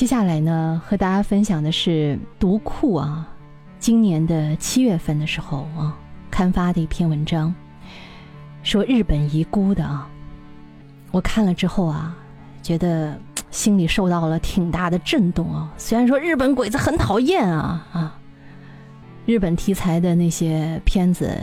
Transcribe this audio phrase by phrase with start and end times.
[0.00, 3.28] 接下来呢，和大家分享的是读库啊，
[3.78, 5.94] 今年的七月份的时候啊，
[6.30, 7.54] 刊发的一篇文章，
[8.62, 10.08] 说日本遗孤的啊。
[11.10, 12.16] 我看了之后啊，
[12.62, 13.14] 觉得
[13.50, 15.70] 心里受到了挺大的震动啊。
[15.76, 18.18] 虽然说日本鬼子很讨厌啊啊，
[19.26, 21.38] 日本题材的那些片子，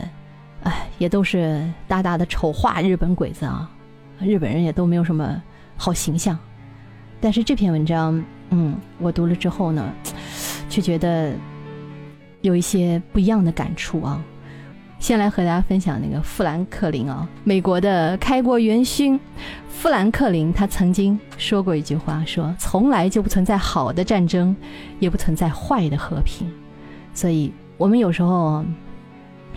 [0.64, 3.70] 哎，也都是大大的丑化日本鬼子啊，
[4.18, 5.40] 日本人也都没有什么
[5.76, 6.36] 好形象。
[7.20, 8.20] 但是这篇文章，
[8.50, 9.92] 嗯，我读了之后呢，
[10.68, 11.32] 却觉得
[12.40, 14.22] 有一些不一样的感触啊。
[14.98, 19.18] 先来和大家分享那个富兰克林啊，美国的开国元勋
[19.68, 24.56] 富兰克林，他曾经说过一句话，说从来就不存在好的战争，
[24.98, 26.50] 也不存在坏的和平。
[27.14, 28.64] 所以，我们有时候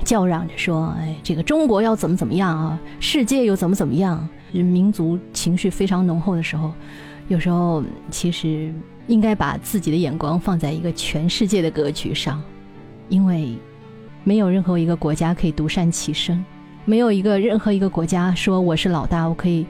[0.04, 6.72] 叫嚷着说，哎，这个中国要怎么怎么样啊，世界又怎么怎么样，民族情绪非常浓厚的时候，
[7.32, 8.74] 有时候其实
[9.08, 12.42] 应该把自己的眼光放在一个全世界的格局上，
[13.10, 13.56] 因为。
[14.24, 16.46] 没有任何一个国家可以独善其身，
[16.86, 19.66] 没有一个任何一个国家说我是老大，我可以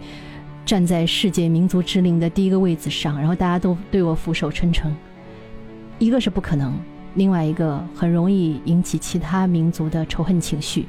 [0.66, 4.94] 站在世界民族之林的第一个位子上，然后大家都对我俯首称臣。
[6.00, 6.78] 一个是不可能，
[7.16, 10.86] 另外一个很容易引起其他民族的仇恨情绪，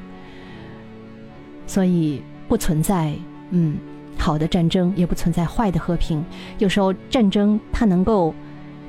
[1.64, 3.14] 所以不存在
[3.50, 3.76] 嗯
[4.22, 6.24] 好的战争，也不存在坏的和平。
[6.58, 8.32] 有时候战争它能够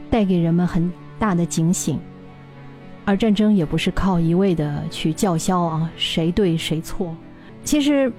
[0.10, 2.00] 带给人们很大的警醒。
[3.06, 7.14] 而战争也不是靠一味的去叫嚣啊，谁对谁错。
[7.64, 8.10] 其实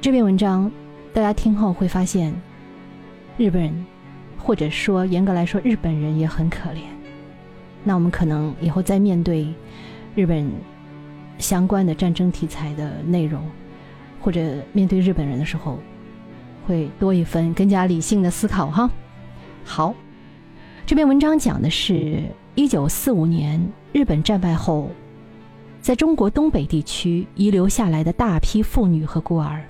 [0.00, 0.70] 这篇文章
[1.14, 2.34] 大家听后会发现，
[3.38, 3.86] 日本人
[4.36, 6.80] 或者说严格来说日本人也很可怜。
[7.84, 9.46] 那我们可能以后再面对
[10.14, 10.50] 日本
[11.38, 13.42] 相关的战争题材的内容，
[14.20, 14.40] 或者
[14.72, 15.78] 面对日本人的时候，
[16.66, 18.90] 会多一分更加理性的思考哈。
[19.64, 19.94] 好，
[20.86, 22.22] 这篇文章讲的是。
[22.54, 24.90] 一九四五年，日本战败后，
[25.80, 29.62] 在中国东北地区遗留下来的大批妇女和孤儿，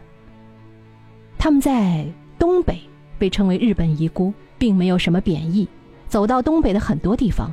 [1.36, 2.06] 他们在
[2.38, 2.80] 东北
[3.18, 5.68] 被称为日本遗孤，并没有什么贬义。
[6.06, 7.52] 走到东北的很多地方，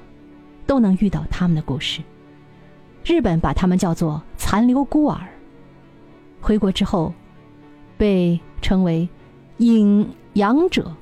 [0.65, 2.01] 都能遇到他们的故事。
[3.03, 5.19] 日本把他们叫做残留孤儿。
[6.45, 7.11] 回国之后，
[7.97, 9.09] 被称为
[9.57, 10.95] 隐阳者，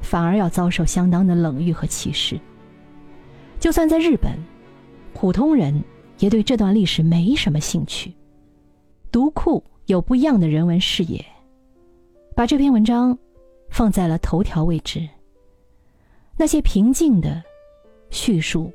[0.00, 2.40] 反而要遭受相当的冷遇和歧视。
[3.60, 4.32] 就算在日本，
[5.12, 5.84] 普通人
[6.18, 8.10] 也对这段历史没什么兴趣。
[9.12, 11.22] 读库有不一样的人文视野，
[12.34, 13.18] 把这篇文章
[13.68, 15.06] 放在了头条位置。
[16.38, 17.42] 那些平静的
[18.08, 18.72] 叙述，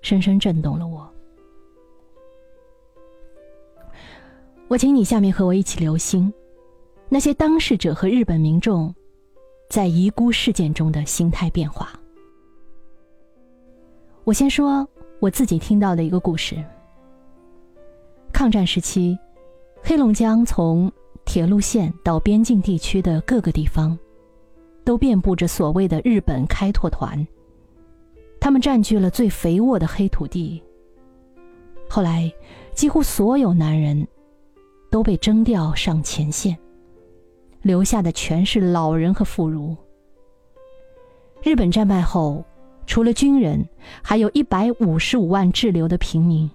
[0.00, 1.06] 深深震动了我。
[4.68, 6.32] 我请你下面和我一起留心
[7.08, 8.94] 那些当事者和日本民众
[9.70, 11.98] 在遗孤事件中的心态变化。
[14.24, 14.86] 我先说
[15.20, 16.62] 我自己听到的一个故事。
[18.30, 19.18] 抗战时期，
[19.82, 20.92] 黑龙江从
[21.24, 23.98] 铁路线到边境地区的各个地方，
[24.84, 27.26] 都遍布着所谓的日本开拓团。
[28.38, 30.62] 他们占据了最肥沃的黑土地。
[31.88, 32.30] 后来，
[32.74, 34.06] 几乎所有男人
[34.90, 36.56] 都被征调上前线，
[37.62, 39.76] 留下的全是老人和妇孺。
[41.42, 42.44] 日本战败后。
[42.90, 43.68] 除了军人，
[44.02, 46.50] 还有一百五十五万滞留的平民。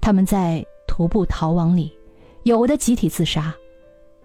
[0.00, 1.92] 他们在徒步逃亡里，
[2.44, 3.52] 有的集体自杀，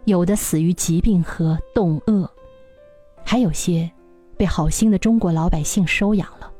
[0.05, 2.29] 有的死于疾病和冻饿，
[3.25, 3.89] 还有些
[4.37, 6.53] 被好心的中国老百姓收养了。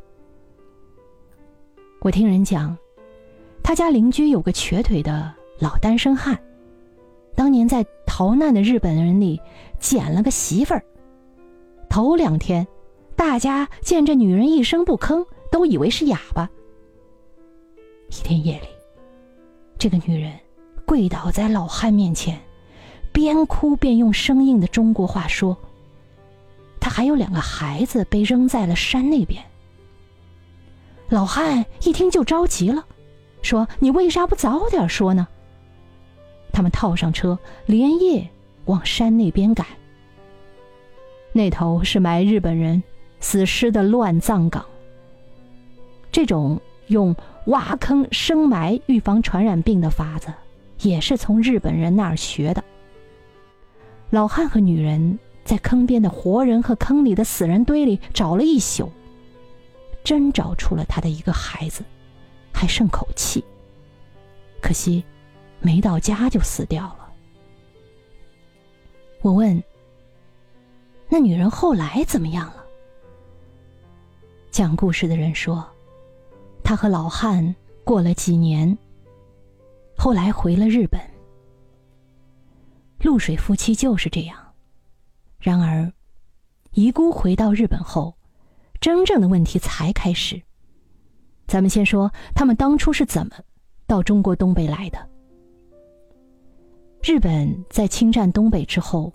[2.01, 2.75] 我听人讲，
[3.61, 6.39] 他家邻居有个瘸腿的老单身汉，
[7.35, 9.39] 当年在逃难的日本人里
[9.79, 10.83] 捡了个媳妇儿，
[11.89, 12.65] 头两天。
[13.15, 16.49] 大家见这女人一声不吭，都以为是哑巴。
[18.07, 18.67] 一天夜里，
[19.77, 20.31] 这个女人
[20.85, 22.39] 跪倒在老汉面前，
[23.11, 25.57] 边哭边用生硬的中国话说
[26.79, 29.43] ：“她还有两个孩子被扔在了山那边。”
[31.09, 32.85] 老汉一听就着急了，
[33.41, 35.27] 说：“你为啥不早点说呢？”
[36.51, 38.27] 他们套上车，连夜
[38.65, 39.65] 往山那边赶。
[41.31, 42.81] 那头是埋日本人。
[43.21, 44.65] 死尸的乱葬岗。
[46.09, 47.13] 这种用
[47.47, 50.33] 挖坑生埋预防传染病的法子，
[50.83, 52.63] 也是从日本人那儿学的。
[54.09, 58.89] 老汉和女人在坑边的活人和坑里的死人堆里找了一宿，
[60.01, 61.83] 真找出了他的一个孩子，
[62.53, 63.43] 还剩口气。
[64.61, 65.03] 可惜，
[65.61, 67.13] 没到家就死掉了。
[69.21, 69.61] 我问
[71.09, 72.65] ：“那女人后来怎么样了？
[74.51, 75.67] 讲故事的人说，
[76.63, 78.77] 她和老汉过了几年，
[79.97, 80.99] 后来回了日本。
[83.01, 84.37] 露水夫妻就是这样。
[85.39, 85.91] 然而，
[86.71, 88.13] 遗孤回到日本后，
[88.81, 90.41] 真正的问题才开始。
[91.47, 93.35] 咱们先说他们当初是怎么
[93.87, 95.09] 到中国东北来的。
[97.09, 99.11] 日本在侵占东北之后，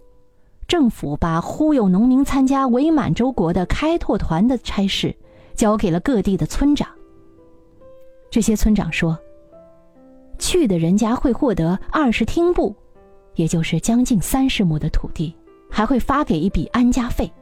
[0.67, 5.15] 政府把忽悠农民参加伪满洲国的开拓团的差事
[5.55, 6.89] 交给了各地的村长。
[8.33, 9.17] 这些村长说，
[10.41, 12.75] 去的人家会获得二十听布。
[13.37, 15.33] 也就是将近三十亩的土地，
[15.71, 17.33] 还会发给一笔安家费。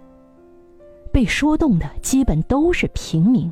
[1.11, 3.51] 被说动的基本都是平民，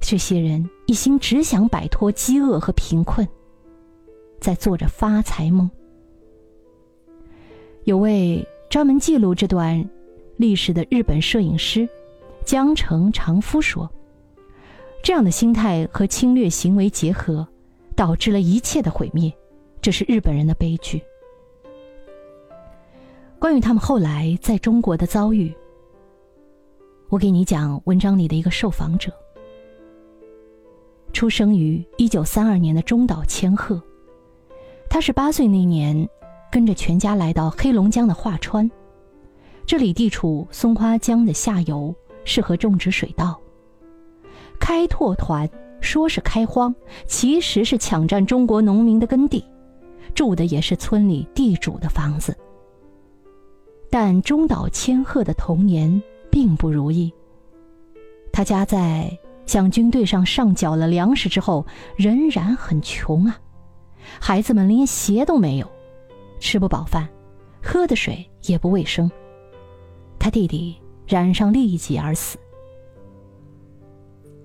[0.00, 3.28] 这些人一心只想摆脱饥饿和贫困，
[4.40, 5.70] 在做着发财梦。
[7.88, 9.82] 有位专门记录这段
[10.36, 11.88] 历史的日本摄影师
[12.44, 13.90] 江城长夫说
[15.02, 17.48] ：“这样的心态和侵略行为结合，
[17.96, 19.32] 导致了一切的毁灭，
[19.80, 21.00] 这是日本人的悲剧。”
[23.40, 25.50] 关于他们后来在中国的遭遇，
[27.08, 29.10] 我给你讲文章里的一个受访者。
[31.14, 33.82] 出生于一九三二年的中岛千鹤，
[34.90, 36.06] 他是八岁那年
[36.50, 38.70] 跟着全家来到黑龙江的桦川，
[39.66, 43.38] 这里地处松花江的下游，适合种植水稻。
[44.58, 45.48] 开拓团
[45.80, 46.74] 说是开荒，
[47.06, 49.44] 其实是抢占中国农民的耕地，
[50.14, 52.36] 住的也是村里地主的房子。
[53.90, 57.12] 但中岛千鹤的童年并不如意。
[58.32, 59.10] 他家在
[59.46, 61.64] 向军队上上缴了粮食之后，
[61.96, 63.38] 仍然很穷啊。
[64.20, 65.70] 孩子们连鞋都没有，
[66.38, 67.08] 吃不饱饭，
[67.62, 69.10] 喝的水也不卫生。
[70.18, 70.76] 他弟弟
[71.06, 72.38] 染上痢疾而死。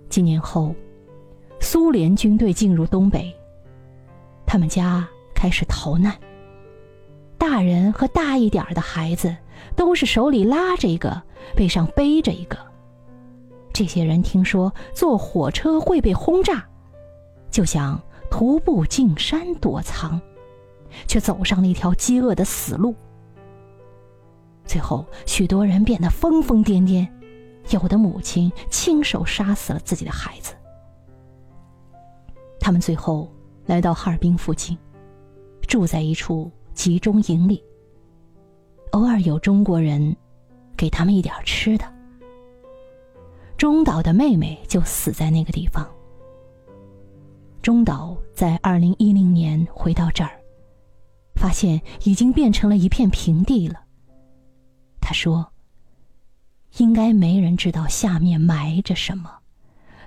[0.09, 0.75] 几年后，
[1.59, 3.33] 苏联军队进入东北，
[4.45, 6.15] 他们家开始逃难。
[7.37, 9.35] 大人和大一点的孩子，
[9.75, 11.21] 都是手里拉着一个，
[11.55, 12.57] 背上背着一个。
[13.73, 16.63] 这些人听说坐火车会被轰炸，
[17.49, 17.99] 就想
[18.29, 20.21] 徒步进山躲藏，
[21.07, 22.95] 却走上了一条饥饿的死路。
[24.65, 27.07] 最后，许多人变得疯疯癫癫，
[27.69, 30.53] 有的母亲亲手杀死了自己的孩子。
[32.59, 33.31] 他们最后
[33.65, 34.77] 来到哈尔滨附近，
[35.67, 36.51] 住在一处。
[36.73, 37.63] 集中营里，
[38.93, 40.17] 偶尔有中国人
[40.75, 41.85] 给他们一点吃的。
[43.57, 45.87] 中岛的妹妹就死在那个地方。
[47.61, 50.31] 中岛在二零一零年回到这儿，
[51.35, 53.85] 发现已经变成了一片平地了。
[55.01, 55.53] 他说
[56.77, 59.39] ：“应该没人知道下面埋着什么，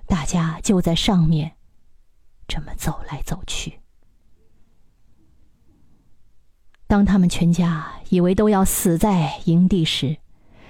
[0.06, 1.56] 大家就在上面
[2.48, 3.80] 这么走来走去。”
[6.88, 10.18] 当他们全家以为都要死在营地时，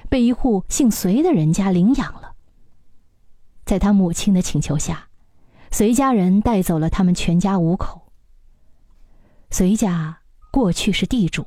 [0.09, 2.35] 被一户姓隋的人家领养了。
[3.67, 5.09] 在他母亲的请求下，
[5.71, 8.11] 隋家人带走了他们全家五口。
[9.51, 10.21] 隋家
[10.57, 11.47] 过去是地主，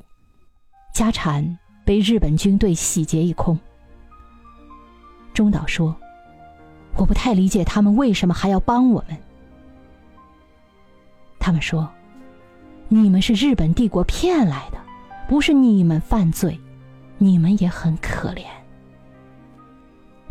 [0.93, 3.59] 家产被日本军队洗劫一空。
[5.33, 5.95] 中岛说
[6.95, 9.17] ：“我不太理解他们为什么还要帮我们。”
[11.41, 11.89] 他们说。
[12.87, 14.77] 你们是日本帝国骗来的，
[15.27, 16.59] 不是你们犯罪，
[17.17, 18.45] 你们也很可怜。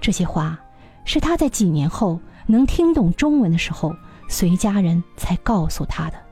[0.01, 0.57] 这些话
[1.05, 3.93] 是他在几年后能听懂中文的时候，
[4.29, 6.28] 随家人才告诉他的。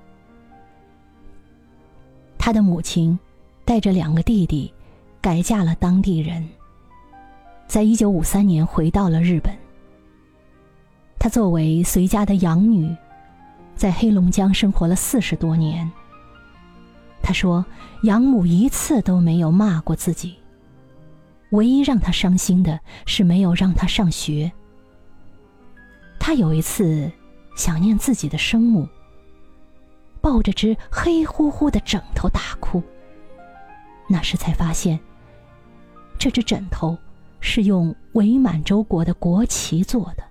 [2.46, 3.18] 他的母亲
[3.64, 4.72] 带着两个弟弟
[5.20, 6.48] 改嫁了当地人，
[7.66, 9.52] 在一九五三年回到了日本。
[11.18, 12.94] 他作为随家的养女，
[13.74, 15.90] 在黑龙江生活了四十多年。
[17.20, 17.66] 他说
[18.06, 20.36] ：“养母一次都没有骂过自己，
[21.50, 24.52] 唯一让他伤心的是没有让他上学。
[26.20, 27.10] 他有一次
[27.56, 28.88] 想念自己的生母，
[30.26, 32.82] 抱着只黑乎乎的枕头大哭。
[34.08, 34.98] 那时才发现，
[36.18, 36.98] 这只枕头
[37.38, 40.24] 是用伪满洲国的国旗做的。”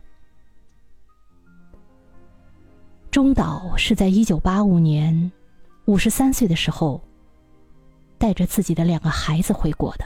[3.09, 5.31] 中岛是在一九八五年。
[5.85, 7.01] 五十三岁的时候，
[8.17, 10.05] 带着自己的两个孩子回国的。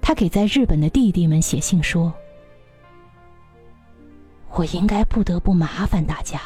[0.00, 2.14] 他给在日本的弟弟们写信说
[4.54, 6.40] ：“我应该不得不麻烦大家。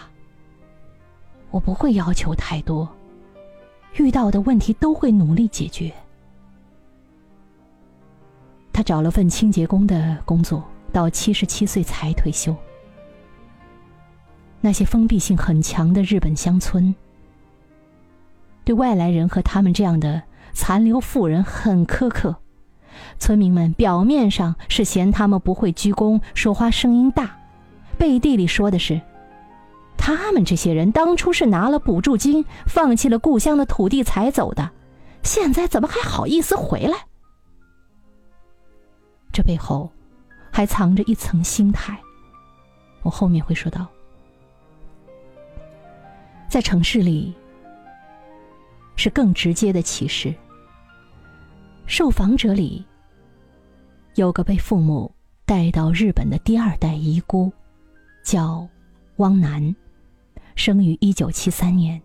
[1.51, 2.89] 我不会要求太多，
[3.97, 5.93] 遇到的问题都会努力解决。
[8.73, 10.63] 他找了份清洁工的工作，
[10.93, 12.55] 到七十七岁才退休。
[14.61, 16.95] 那些封闭性很强的日本乡村，
[18.65, 22.37] 对外来人和他们这样的残留富人很苛刻。
[23.19, 27.39] 村民们表面上是嫌他们不会鞠躬、说话声音大，
[27.97, 29.01] 背地里说的是，
[29.99, 34.71] 他们这些人当初是拿了补助金，放弃了故乡的土地才走的，
[35.23, 36.97] 现在怎么还好意思回来？
[39.31, 39.93] 这背后
[40.51, 41.99] 还藏着一层心态，
[43.03, 43.87] 我后面会说到。
[46.49, 47.35] 在城市里，
[48.97, 50.35] 是更直接的歧视。
[51.87, 52.85] 受访者里，
[54.15, 55.15] 有个被父母
[55.45, 57.53] 带到日本的第二代遗孤，
[58.25, 58.67] 叫
[59.17, 59.75] 汪楠，
[60.59, 61.99] 生于一九七三年。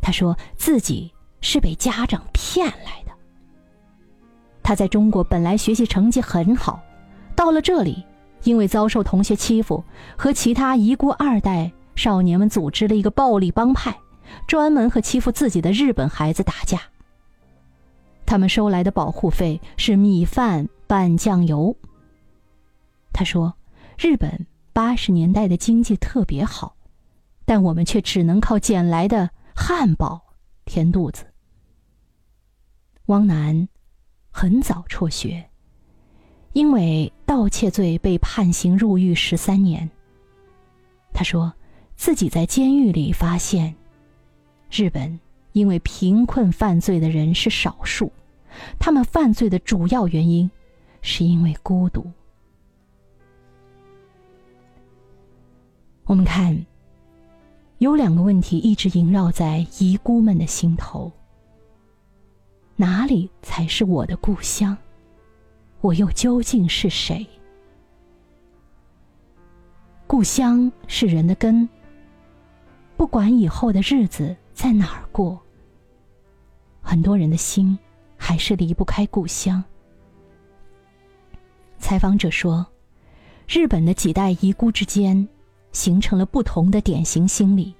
[0.00, 3.12] 他说自己是被家长骗来的。
[4.62, 6.80] 他在中国本来学习成绩很好，
[7.36, 8.04] 到了这里，
[8.44, 9.84] 因为遭受同学欺负，
[10.16, 11.70] 和其他遗孤二代。
[11.96, 13.94] 少年们组织了一个暴力帮派，
[14.46, 16.80] 专门和欺负自己的日本孩子打架。
[18.24, 21.76] 他们收来的保护费是米饭拌酱油。
[23.12, 23.52] 他说
[23.98, 26.74] ：“日本八十年代的经济特别好，
[27.50, 30.22] 但我们却只能靠捡来的汉堡
[30.64, 31.26] 填肚子。”
[33.06, 33.68] 汪楠
[34.30, 35.50] 很早辍学，
[36.52, 39.90] 因为盗窃罪被判刑入狱十三年。
[41.12, 41.52] 他说。
[41.96, 43.74] 自己在监狱里发现，
[44.70, 45.20] 日本
[45.52, 48.10] 因为贫困犯罪的人是少数，
[48.78, 50.50] 他们犯罪的主要原因
[51.02, 52.10] 是因为孤独。
[56.04, 56.64] 我们看，
[57.80, 61.10] 有两个问题一直萦绕在遗孤们的心头：
[62.76, 64.76] 哪里才是我的故乡？
[65.80, 67.26] 我又究竟是谁？
[70.06, 71.66] 故乡是人的根。
[72.98, 75.40] 不管以后的日子在哪儿过，
[76.82, 77.78] 很多人的心
[78.14, 79.64] 还是离不开故乡。
[81.78, 82.66] 采访者说，
[83.48, 85.26] 日本的几代遗孤之间
[85.72, 87.74] 形成了不同的典型心理。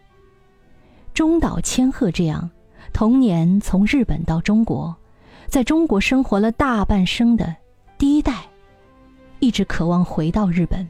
[1.12, 2.50] 中岛千鹤这样
[2.92, 4.94] 童年从日本到中国，
[5.46, 7.54] 在中国生活了大半生的
[7.98, 8.44] 第一代，
[9.38, 10.88] 一直渴望回到日本，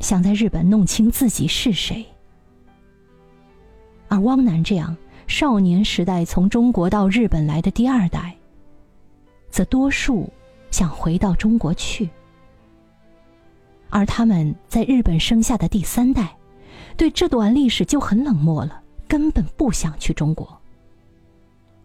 [0.00, 2.04] 想在日本弄清自己是谁。
[4.08, 4.96] 而汪楠这样
[5.26, 8.36] 少年时代从中国到日本来的第二代，
[9.50, 10.30] 则多数
[10.70, 12.06] 想回到中国去；
[13.94, 16.36] 而他们在日本生下的第三代，
[16.96, 20.60] 对这段历史就很冷漠了，根本不想去中国。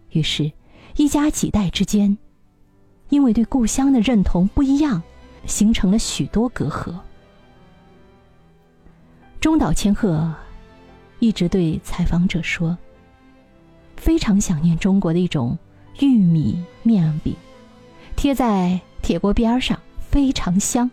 [0.09, 0.51] 于是，
[0.95, 2.17] 一家几代之间，
[3.09, 5.03] 因为对故乡的认同不一样，
[5.45, 6.95] 形成了许多隔阂。
[9.39, 10.33] 中岛千鹤。
[11.19, 12.75] 一直对采访者说
[13.97, 15.55] ：“非常想念中国的一种
[15.99, 17.35] 玉米面饼，
[18.15, 20.89] 贴在铁锅边上，非常香。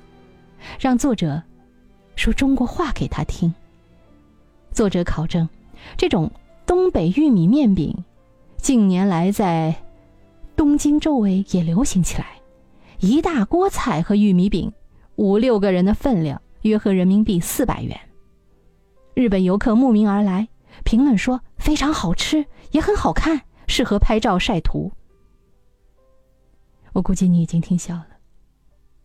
[0.79, 1.43] 让作者
[2.17, 3.53] 说中国话给他听。
[4.73, 5.49] 作者考证，
[5.97, 6.31] 这种
[6.67, 7.97] 东北玉米面饼
[8.57, 9.75] 近年来在
[10.55, 12.27] 东京周围也流行起来。
[13.01, 14.73] 一大锅菜和玉米饼，
[15.17, 17.99] 五六个人的分量，约合人民币四百元。”
[19.15, 20.49] 日本游客慕名而来，
[20.85, 24.93] 评论说非常好吃，也很好看，适合拍照晒图。
[26.93, 28.07] 我估计你已经听笑了，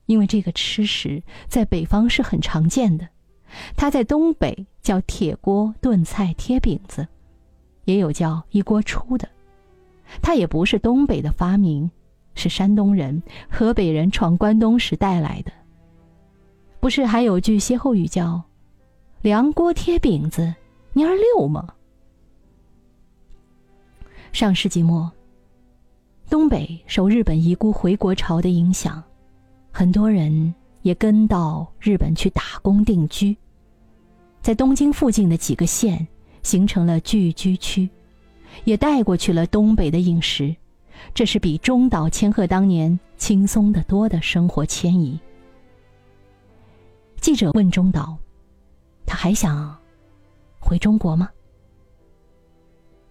[0.05, 3.07] 因为这个吃食在北方是很常见的，
[3.75, 7.07] 它在东北叫铁锅炖菜贴饼子，
[7.85, 9.27] 也有叫一锅出的。
[10.21, 11.89] 它也不是东北的发明，
[12.35, 15.51] 是山东人、河北人闯关东时带来的。
[16.79, 18.41] 不是还有句歇后语叫？
[19.21, 20.53] 凉锅贴饼子，
[20.95, 21.73] 蔫儿溜吗？
[24.33, 25.11] 上世纪末，
[26.29, 29.03] 东北受日本遗孤回国潮的影响，
[29.71, 33.35] 很多人也跟到日本去打工定居，
[34.41, 36.07] 在东京附近的几个县
[36.43, 37.89] 形成了聚居区，
[38.63, 40.55] 也带过去了东北的饮食，
[41.13, 45.19] 这是比中岛千鹤当年轻松得多的生活迁移。
[47.19, 48.17] 记者问中岛。
[49.03, 49.77] 他还想
[50.57, 51.29] 回中国吗？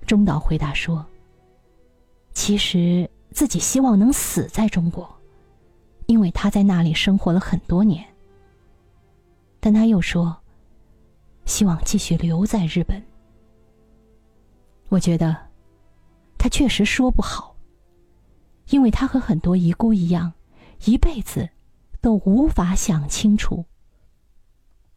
[0.06, 1.04] 中岛回答说
[2.32, 5.06] ：“其实自己希望能死在中国，
[6.10, 8.04] 因为他在那里生活了很多年。
[9.60, 10.36] 但他又说，
[11.44, 13.00] 希望继续留在日本。
[14.88, 15.36] 我觉得
[16.36, 17.54] 他确实说不好，
[18.70, 20.32] 因为他和很多遗孤一样，
[20.84, 21.48] 一辈子
[22.00, 23.64] 都无法想清楚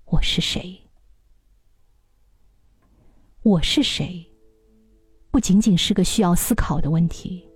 [0.05, 0.81] 我是谁。
[3.43, 4.27] 我是谁，
[5.29, 7.47] 不仅仅是个需要思考的问题，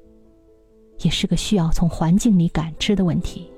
[1.03, 3.51] 也是个需要从环境里感知的问题。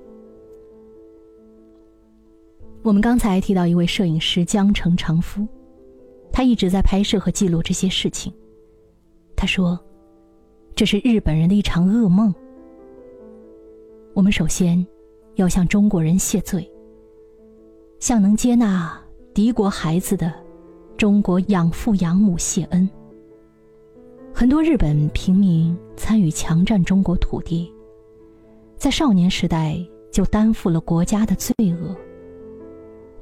[2.81, 5.48] 我们刚才提到一位摄影师江城长夫，
[6.31, 8.34] 他一直在拍摄和记录这些事情。
[9.36, 9.79] 他说
[10.75, 12.34] ：“这是日本人的一场噩梦。
[14.13, 14.86] 我们首先
[15.36, 16.69] 要向中国人谢罪，
[18.00, 18.98] 向能接纳
[19.34, 20.34] 敌国孩子的。”
[20.98, 22.89] 中国养父养母谢恩。
[24.39, 27.69] 很多日本平民参与强占中国土地，
[28.77, 29.77] 在少年时代
[30.13, 31.93] 就担负了国家的罪恶，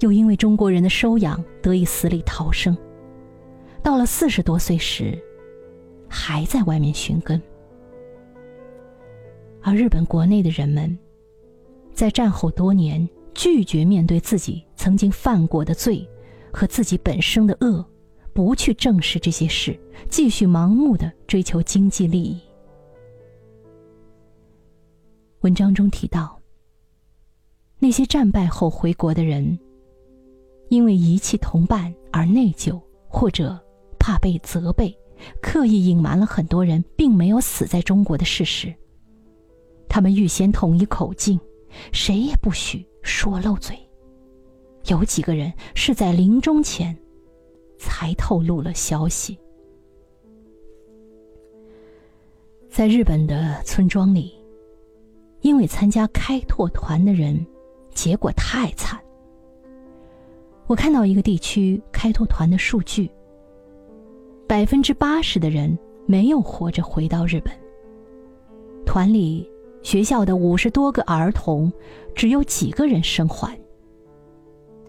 [0.01, 2.77] 又因为中国人的收养得以死里逃生，
[3.81, 5.17] 到了四十多岁时，
[6.07, 7.41] 还在外面寻根。
[9.63, 10.95] 而日本国内的人们，
[11.95, 16.07] 在战后多年拒绝面对自己曾经犯过的罪。
[16.53, 17.85] 和自己本身的恶，
[18.37, 19.75] 不去正视这些事，
[20.09, 22.39] 继续盲目的追求经济利益。
[25.39, 26.39] 文章中提到，
[27.79, 29.57] 那些战败后回国的人，
[30.69, 33.59] 因为遗弃同伴而内疚，或者
[33.97, 34.95] 怕被责备，
[35.41, 38.71] 刻意隐瞒了很多人并没有死在中国的事实。
[39.89, 41.39] 他们预先统一口径，
[41.91, 43.75] 谁也不许说漏嘴。
[44.89, 46.95] 有几个人是在临终前
[47.77, 49.37] 才透露了消息。
[52.69, 54.33] 在日本的村庄里，
[55.41, 57.45] 因为参加开拓团的人
[57.93, 58.99] 结果太惨。
[60.67, 63.09] 我看到一个地区开拓团的数据，
[64.47, 67.53] 百分之八十的人没有活着回到日本。
[68.85, 69.49] 团里
[69.81, 71.71] 学校的五十多个儿童，
[72.13, 73.57] 只有几个人生还。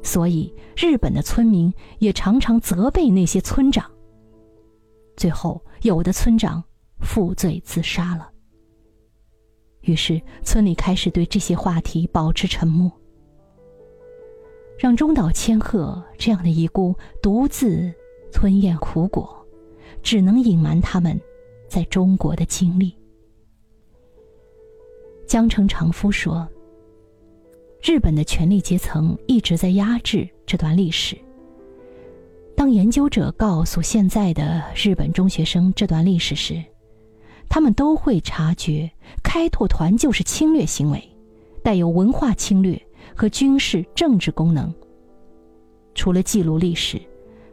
[0.08, 3.84] 所以，日本的村民也常常责备那些村长。
[5.18, 6.64] 最后，有的村长
[7.00, 8.26] 负罪自杀了。
[9.82, 12.90] 于是，村里开始对这些话题保持沉默，
[14.78, 17.92] 让中岛千鹤这样的遗孤独自
[18.32, 19.46] 吞咽苦果，
[20.02, 21.20] 只能隐瞒他们
[21.68, 22.96] 在中国的经历。
[25.26, 26.48] 江城长夫说。
[27.80, 31.16] 日本的权力阶层一直在压制这段历史。
[32.56, 36.62] 当研究者告诉现在的日本中学生这段历史时，
[37.48, 38.90] 他们都会察觉
[39.22, 41.02] 开拓团就是侵略行为，
[41.62, 42.80] 带有文化侵略
[43.14, 44.74] 和军事政治功能。
[45.94, 47.00] 除了记录历史，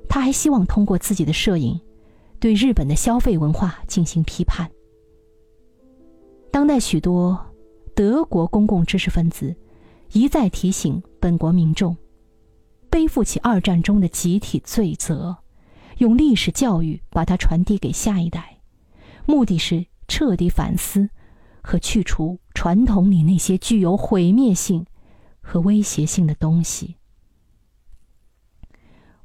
[0.10, 1.80] 他还希望通过自己的摄影，
[2.40, 4.70] 对日本的消费文化进行批判。
[6.52, 7.40] 当代许多
[7.94, 9.56] 德国公共知识分子。
[10.16, 11.98] 一再提醒本国民众，
[12.90, 15.36] 背负起二战中的集体罪责，
[15.98, 18.62] 用历史教育把它传递给下一代，
[19.26, 21.10] 目的是彻底反思
[21.62, 24.86] 和去除传统里那些具有毁灭性
[25.42, 26.96] 和威胁性的东西。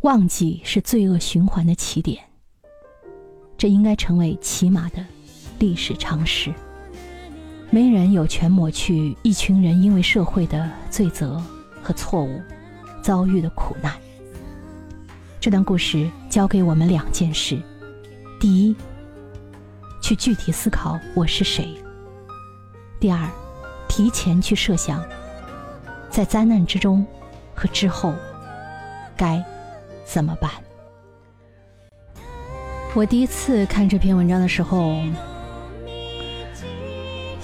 [0.00, 2.20] 忘记是罪恶循环的起点，
[3.56, 5.06] 这应该成为起码的
[5.60, 6.52] 历史常识。
[7.72, 11.40] 没人有权抹去一群人因为社会的罪责
[11.80, 12.42] 和错误
[13.00, 13.94] 遭遇的苦难。
[15.38, 17.56] 这段故事教给我们两件事：
[18.40, 18.74] 第一，
[20.02, 21.64] 去具体思考我是谁；
[22.98, 23.30] 第二，
[23.88, 25.00] 提前去设想，
[26.10, 27.06] 在灾难之中
[27.54, 28.12] 和之后
[29.16, 29.40] 该
[30.04, 30.50] 怎么办。
[32.94, 35.00] 我第一次看这篇文章的时候。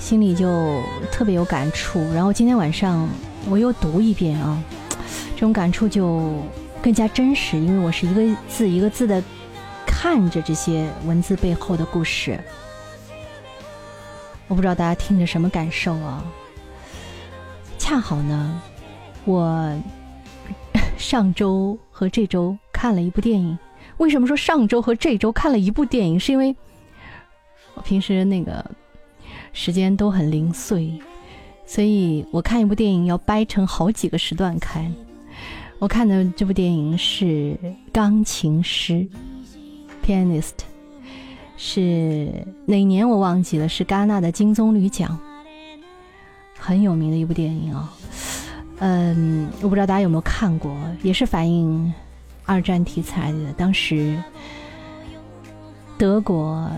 [0.07, 3.09] 心里就特别有感触，然后今天晚上
[3.51, 4.63] 我又读一遍啊，
[5.35, 6.33] 这种感触就
[6.81, 9.21] 更加真实，因为我是一个字一个字的
[9.85, 12.39] 看着这些文字背后的故事。
[14.47, 16.25] 我不知道大家听着什么感受啊？
[17.77, 18.63] 恰好呢，
[19.25, 19.77] 我
[20.97, 23.59] 上周和这周看了一部电影。
[23.97, 26.21] 为什么说上周和这周看了一部电影？
[26.21, 26.55] 是因为
[27.75, 28.65] 我平时那个。
[29.59, 30.93] 时间都很零碎，
[31.65, 34.95] 所以我看一部电影要掰成好几个时段看。
[35.79, 37.25] 我看的这部电影是
[37.91, 38.93] 《钢琴师》
[40.05, 40.53] （Pianist），
[41.57, 42.31] 是
[42.67, 45.19] 哪年我忘记了，是戛纳的金棕榈奖，
[46.59, 47.91] 很有名的一部电影啊。
[48.81, 51.91] 嗯，我不知道大家有没有看过，也是反映
[52.45, 53.55] 二战题材的。
[53.55, 54.23] 当时
[55.97, 56.71] 德国。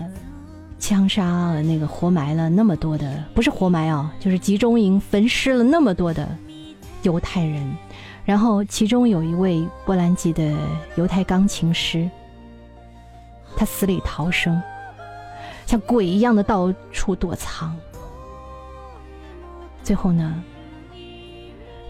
[0.79, 6.27] 枪杀了那个活埋了那么多的，不是活埋啊，就是集中营焚尸了那么多的
[7.03, 7.69] 犹太人。
[8.25, 10.55] 然后其中有一位波兰籍的
[10.95, 12.09] 犹太钢琴师，
[13.57, 14.61] 他死里逃生，
[15.65, 17.75] 像鬼一样的到处躲藏。
[19.83, 20.43] 最后呢，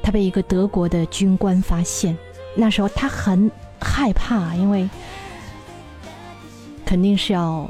[0.02, 2.18] 他被一个德国的军官发现。
[2.56, 4.90] 那时候他很害怕，因为
[6.86, 7.70] 肯定是要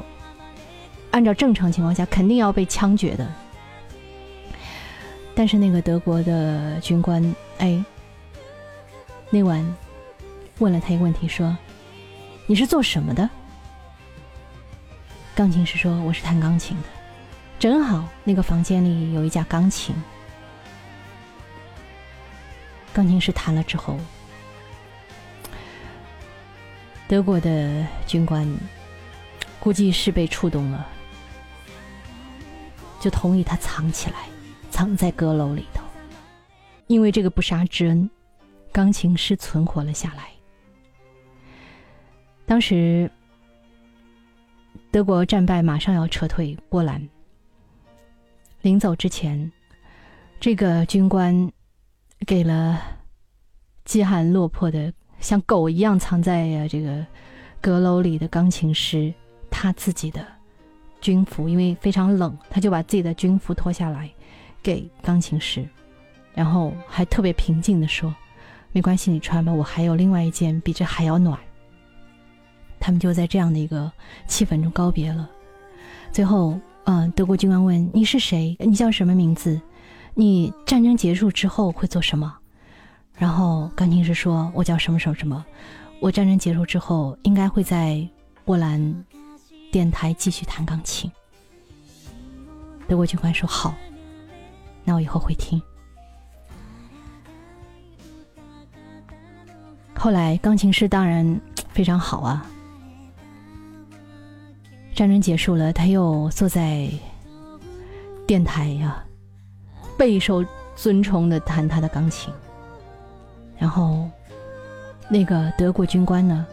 [1.10, 3.26] 按照正常情况下肯定要被枪决的。
[5.34, 7.82] 但是那个德国的军官，哎，
[9.30, 9.64] 那晚
[10.58, 11.56] 问了他一个问题，说
[12.46, 13.28] ：“你是做什么的？”
[15.34, 16.84] 钢琴师说：“我是弹钢琴的。”
[17.58, 19.94] 正好那个房间里有一架钢琴。
[22.92, 23.98] 钢琴师弹了之后，
[27.06, 28.46] 德国的军官
[29.58, 30.86] 估计是被触动了，
[33.00, 34.28] 就同意他藏起来，
[34.70, 35.82] 藏在阁楼里头。
[36.86, 38.08] 因为这个不杀之恩，
[38.70, 40.28] 钢琴师存活了下来。
[42.46, 43.10] 当时
[44.92, 47.08] 德国战败，马上要撤退波兰。
[48.60, 49.50] 临走之前，
[50.38, 51.50] 这个军官。
[52.26, 52.78] 给了
[53.86, 57.06] 饥寒落魄的像狗一样藏在呀这个
[57.62, 59.10] 阁楼里的钢琴师
[59.50, 60.22] 他自己的
[61.00, 64.10] 军服，因为非常冷，他就把自己的军服脱下来
[64.62, 65.66] 给钢琴师，
[66.34, 68.14] 然后还特别平静的说
[68.72, 71.38] ：“没关系，你穿吧，我还有另外一件比这还要暖。”
[72.78, 73.90] 他们就在这样的一个
[74.26, 75.28] 气氛中告别了。
[76.12, 78.56] 最后，嗯，德国军官问：“你是谁？
[78.58, 79.60] 你叫什么名字？”
[80.14, 82.36] 你战争结束之后会做什么？
[83.14, 85.44] 然后钢琴师说：“我叫什么什么什么，
[86.00, 88.06] 我战争结束之后应该会在
[88.44, 89.04] 波兰
[89.70, 91.10] 电台继续弹钢琴。”
[92.88, 93.74] 德国军官说：“好，
[94.84, 95.60] 那我以后会听。”
[99.94, 102.46] 后来钢琴师当然 非常好啊。
[104.94, 106.88] 战争结束了，他又坐在
[108.26, 109.04] 电台呀。
[109.96, 110.42] 备受
[110.74, 112.32] 尊崇的弹他的钢琴，
[113.58, 114.08] 然后
[115.10, 116.46] 那个德国军官呢？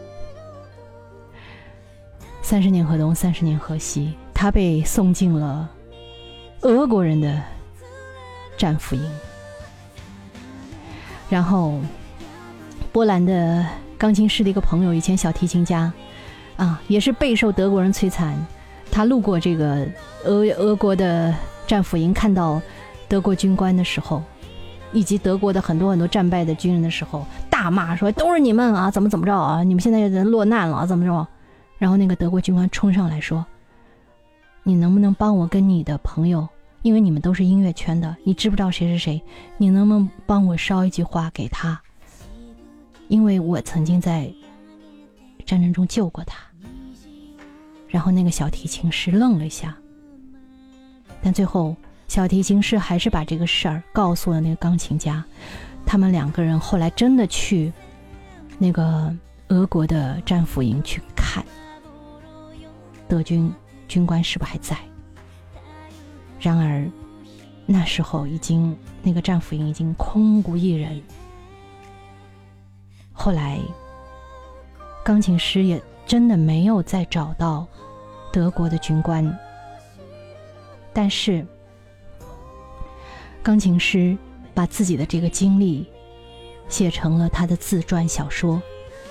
[2.42, 5.68] 三十年河东，三十年河西，他被送进了
[6.62, 7.40] 俄国人的
[8.56, 9.02] 战俘营。
[11.28, 11.78] 然后，
[12.90, 13.64] 波兰的
[13.98, 15.92] 钢琴师的一个朋友，以前小提琴家，
[16.56, 18.34] 啊，也是备受德国人摧残。
[18.90, 19.86] 他路过这个
[20.24, 21.34] 俄俄国的
[21.66, 22.60] 战俘营，看到。
[23.10, 24.22] 德国军官的时候，
[24.92, 29.62] 以及德国的很多很多战败的军人的时候，大骂说：“都是你们啊，怎么怎么着啊？
[29.62, 31.26] 你们现在人落难了，怎么着？”
[31.78, 33.46] 然后那个德国军官冲上来说
[34.64, 36.46] ：“你能不能帮我跟你的朋友，
[36.82, 39.22] 因为你们都是音乐圈的，你知不知道谁是谁？
[39.56, 41.80] 你能不能帮我捎一句话给他？
[43.08, 44.30] 因为我曾经在
[45.46, 46.38] 战争中救过他。”
[47.88, 49.76] 然后那个小提琴师愣了一下，
[51.22, 51.76] 但最后。
[52.08, 55.22] 小提琴师还是把这个事儿告诉了那个钢琴家，
[55.84, 57.70] 他们两个人后来真的去
[58.56, 59.14] 那个
[59.48, 61.44] 俄国的战俘营去看
[63.08, 63.52] 德军
[63.88, 64.76] 军官是不是还在。
[66.38, 66.88] 然而
[67.66, 71.02] 那时候已经那个战俘营已经空无一人。
[73.12, 73.58] 后来
[75.04, 77.66] 钢琴师也真的没有再找到
[78.32, 79.38] 德国的军官，
[80.92, 81.46] 但是。
[83.40, 84.18] 钢琴师
[84.52, 85.88] 把自己的这个经历
[86.68, 88.60] 写成了他的自传小说，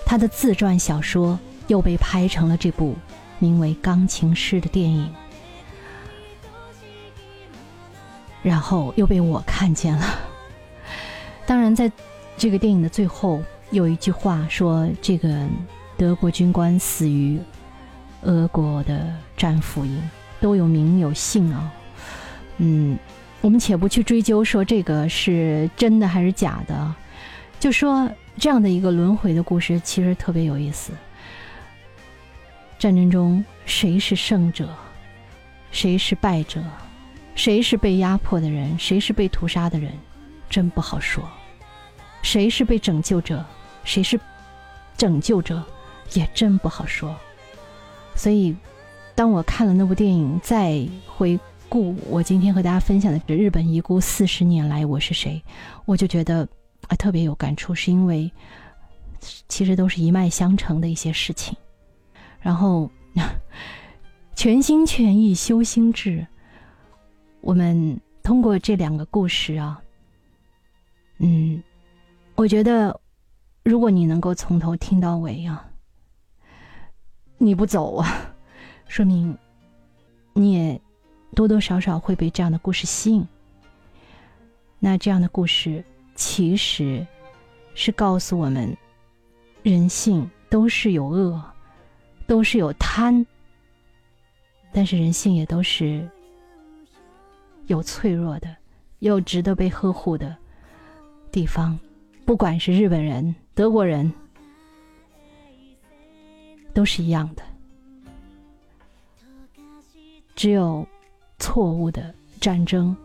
[0.05, 2.93] 他的自传小说又被拍成了这部
[3.39, 5.13] 名为《钢琴师》的电影，
[8.43, 10.05] 然后又被我看见了。
[11.45, 11.91] 当然，在
[12.37, 15.45] 这个电影的最后有一句话说：“这个
[15.97, 17.39] 德国军官死于
[18.23, 20.01] 俄国的战俘营，
[20.39, 21.71] 都有名有姓啊。”
[22.57, 22.97] 嗯。
[23.39, 26.95] 我们且不去追究说这个是真的还是假的，
[27.59, 30.91] 就说这样的一个轮回的故事其实特别有意思。
[32.79, 34.69] 战争中谁是胜者，
[35.71, 36.63] 谁是败者，
[37.35, 39.91] 谁是被压迫的人，谁是被屠杀的人，
[40.49, 41.23] 真不好说。
[42.21, 43.45] 谁是被拯救者，
[43.83, 44.19] 谁是
[44.95, 45.63] 拯救者，
[46.13, 47.15] 也真不好说。
[48.15, 48.55] 所以，
[49.15, 51.39] 当我看了那部电影，再回。
[51.69, 55.43] 顾我今天和大家分享的日本遗孤四十年来我是谁，
[55.83, 56.47] 我就觉得
[56.87, 58.31] 啊特别有感触，是因为
[59.49, 61.53] 其实都是一脉相承的一些事情。
[62.39, 62.89] 然后
[64.35, 66.25] 全心全意修心志。
[67.41, 69.81] 我们通过这两个故事啊，
[71.19, 71.63] 嗯，
[72.35, 72.99] 我觉得，
[73.63, 75.69] 如果你能够从头听到尾啊，
[77.37, 78.07] 你不走啊，
[78.87, 79.37] 说明
[80.33, 80.81] 你也
[81.35, 83.25] 多多少少会被这样的故事吸引。
[84.79, 87.05] 那这样的故事其实
[87.73, 88.75] 是告诉我们，
[89.63, 91.41] 人性都是有恶，
[92.27, 93.25] 都是有贪。
[94.71, 96.07] 但是人性也都是
[97.65, 98.55] 有脆弱的，
[98.99, 100.35] 有值得被呵护的
[101.31, 101.79] 地方。
[102.25, 104.13] 不管是日本人、德国人，
[106.73, 107.41] 都是一样的。
[110.35, 110.85] 只有
[111.39, 112.95] 错误的战争，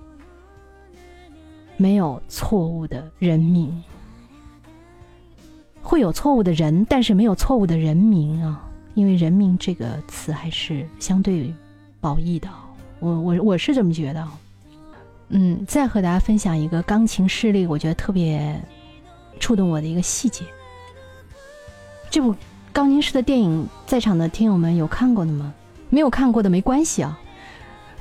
[1.76, 3.82] 没有错误的人民。
[5.80, 8.68] 会有错误的人，但是没有错误的人民啊。
[8.94, 11.52] 因为“人民”这个词还是相对
[12.00, 12.48] 褒义的，
[13.00, 14.28] 我我我是这么觉得。
[15.28, 18.60] 嗯，再和大家分享一个钢琴师里，我觉得特别
[19.40, 20.44] 触动我的一个细节。
[22.10, 22.34] 这部
[22.70, 25.54] 钢琴师的电影，在场的听友们有看过的吗？
[25.88, 27.18] 没有看过的没关系啊，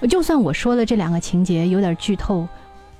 [0.09, 2.47] 就算我说的这两个情节有点剧透，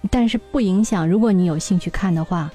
[0.10, 1.08] 但是不影响。
[1.08, 2.50] 如果你有兴趣看的话，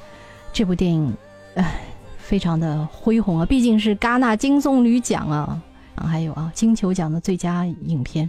[0.52, 1.14] 这部电影，
[1.56, 1.85] 唉。
[2.26, 5.62] 非常的恢宏啊，毕竟是戛纳金棕榈奖啊，
[5.94, 8.28] 啊，还有啊金球奖的最佳影片。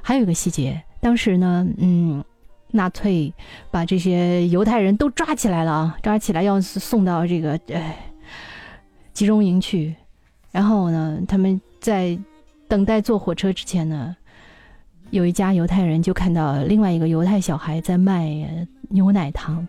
[0.00, 2.22] 还有一个细节，当时呢，嗯，
[2.70, 3.34] 纳粹
[3.72, 7.92] 把这些犹太人都抓起来了啊，抓起来要送到这个呃
[9.12, 9.96] 集中营去。
[10.52, 12.16] 然后呢，他们在
[12.68, 14.16] 等待坐火车之前呢，
[15.10, 19.66] 有一家犹太人就看到另外一个犹太小孩在卖牛奶糖，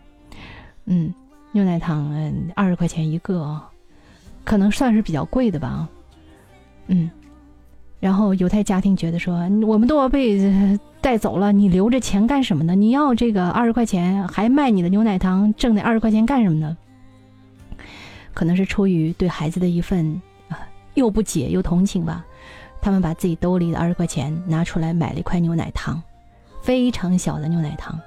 [0.86, 1.12] 嗯。
[1.52, 3.60] 牛奶糖，嗯，二十块钱一个，
[4.44, 5.88] 可能算是比较贵的吧，
[6.88, 7.10] 嗯。
[8.00, 9.36] 然后犹太家庭觉得说，
[9.68, 12.74] 我们都要被带走了，你留着钱干什么呢？
[12.74, 16.78] 你要这个二十块钱，还卖你的牛奶糖，挣那二十块钱干什么呢？
[18.34, 20.22] 可能是出于对孩子的一份
[20.94, 22.26] 又不解又同情吧，
[22.80, 26.02] 他们把自己兜里的二十块钱拿出来买了一块牛奶糖，
[26.62, 28.00] 非常小的牛奶糖。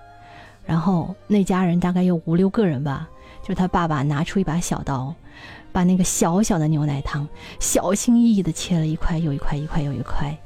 [0.65, 3.11] 然后那家人大概有五六个人吧。
[3.43, 5.15] 就他爸爸拿出一把小刀，
[5.73, 7.29] 把那个小小的牛奶糖
[7.59, 10.37] 小心翼翼地切了一块又一块，一块又一块，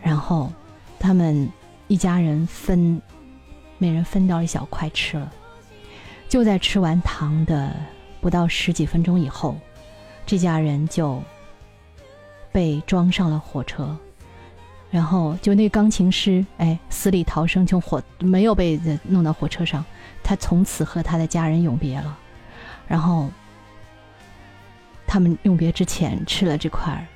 [0.00, 0.52] 然后
[0.98, 1.50] 他们
[1.88, 3.00] 一家人分，
[3.78, 5.32] 每人分到一小块吃了。
[6.28, 7.74] 就在吃完糖的
[8.20, 9.56] 不到十几分钟以后，
[10.24, 11.22] 这家人就
[12.52, 13.96] 被装上了火车，
[14.90, 19.84] 然后就那钢琴师哎死里逃生，从火没有被弄到火车上，
[20.22, 22.18] 他从此和他的家人永别了。
[22.86, 23.30] 然后，
[25.06, 27.06] 他们永别之前吃了这块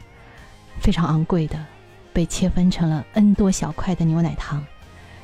[0.80, 1.64] 非常昂贵的、
[2.12, 4.64] 被切分成了 N 多小块的牛奶糖，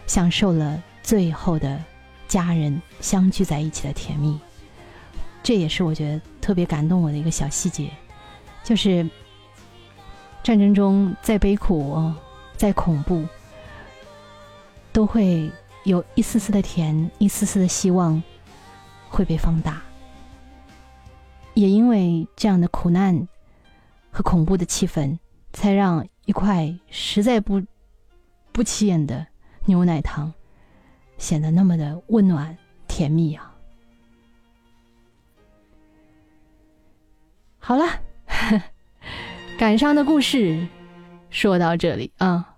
[0.07, 1.83] 享受了最后的
[2.29, 4.39] 家人相聚在一起的甜蜜。
[5.43, 7.91] 这也是我觉得特别感动我的一个小细节，
[8.63, 9.09] 就是
[10.43, 12.13] 战争中再悲苦、
[12.57, 13.27] 再恐怖，
[14.93, 15.51] 都会
[15.85, 18.23] 有一丝丝的甜，一丝丝的希望
[19.09, 19.83] 会被放大。
[21.55, 23.27] 也因为这样的苦难
[24.11, 25.19] 和恐怖的气氛，
[25.53, 27.63] 才让一块实在不
[28.53, 29.27] 不起眼的
[29.65, 30.33] 牛奶糖
[31.17, 32.57] 显得那么的温暖
[32.89, 33.55] 甜蜜啊！
[37.59, 37.85] 好了，
[39.59, 40.67] 感伤的故事
[41.31, 42.54] 说到这里啊。